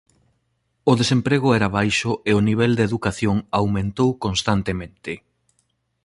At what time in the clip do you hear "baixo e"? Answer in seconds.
1.77-2.31